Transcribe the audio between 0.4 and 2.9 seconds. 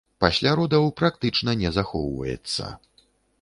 родаў практычна не захоўваецца.